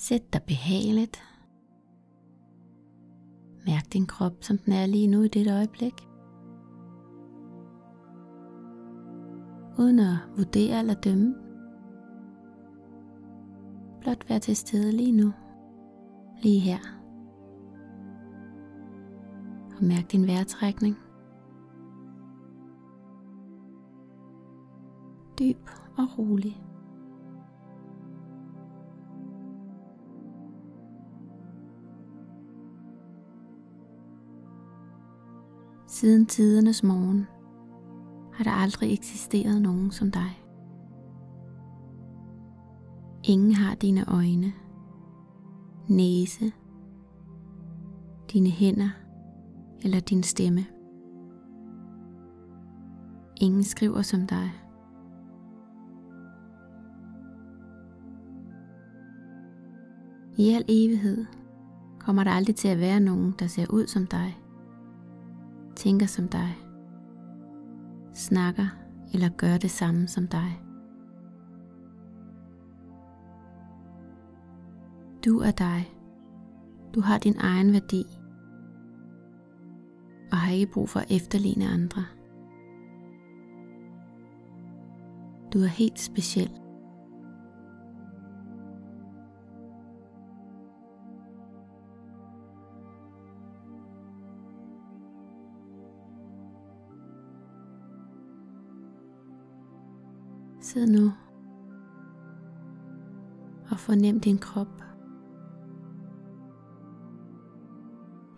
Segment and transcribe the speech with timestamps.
[0.00, 1.22] Sæt dig behageligt.
[3.66, 6.08] Mærk din krop, som den er lige nu i dette øjeblik.
[9.78, 11.34] Uden at vurdere eller dømme.
[14.00, 15.32] Blot vær til stede lige nu.
[16.42, 16.78] Lige her.
[19.76, 20.96] Og mærk din vejrtrækning.
[25.38, 26.69] Dyb og rolig.
[35.90, 37.26] Siden tidernes morgen
[38.34, 40.44] har der aldrig eksisteret nogen som dig.
[43.24, 44.52] Ingen har dine øjne,
[45.88, 46.52] næse,
[48.32, 48.90] dine hænder
[49.84, 50.66] eller din stemme.
[53.36, 54.50] Ingen skriver som dig.
[60.36, 61.26] I al evighed
[61.98, 64.40] kommer der aldrig til at være nogen, der ser ud som dig
[65.80, 66.56] tænker som dig,
[68.14, 68.66] snakker
[69.14, 70.62] eller gør det samme som dig.
[75.24, 75.94] Du er dig.
[76.94, 78.04] Du har din egen værdi
[80.32, 82.04] og har ikke brug for at efterligne andre.
[85.52, 86.59] Du er helt speciel.
[100.60, 101.12] Sid nu
[103.70, 104.82] og fornem din krop.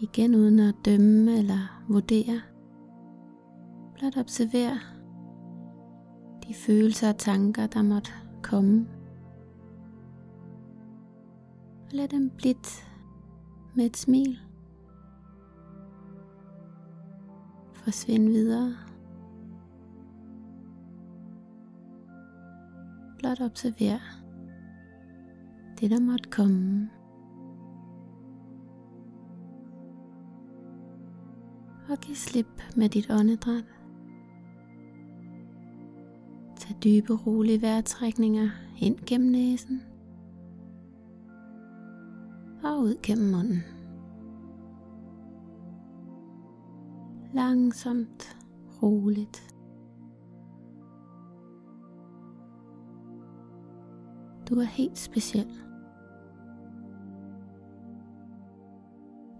[0.00, 2.40] Igen uden at dømme eller vurdere.
[3.94, 4.76] Blot observer
[6.48, 8.10] de følelser og tanker, der måtte
[8.42, 8.86] komme.
[11.84, 12.88] Og lad dem blidt
[13.74, 14.38] med et smil
[17.72, 18.87] Forsvind videre.
[23.18, 23.98] Blot observer
[25.80, 26.90] det, der måtte komme.
[31.90, 33.64] Og giv slip med dit åndedræt.
[36.56, 39.82] Tag dybe, rolige vejrtrækninger ind gennem næsen
[42.64, 43.64] og ud gennem munden.
[47.34, 48.36] Langsomt,
[48.82, 49.57] roligt.
[54.48, 55.46] Du er helt speciel.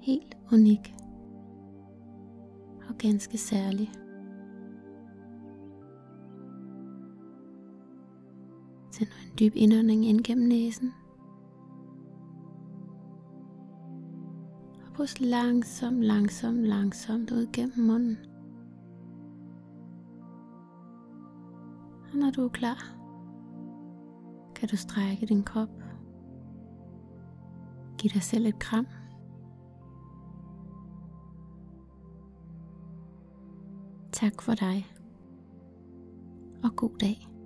[0.00, 0.94] Helt unik.
[2.88, 3.90] Og ganske særlig.
[8.92, 10.92] Tag nu en dyb indånding ind gennem næsen.
[14.86, 18.18] Og pust langsomt, langsomt, langsomt ud gennem munden.
[22.12, 22.97] Og når du er klar,
[24.58, 25.68] kan du strække din krop.
[27.98, 28.86] Giv dig selv et kram.
[34.12, 34.86] Tak for dig.
[36.64, 37.37] Og god dag.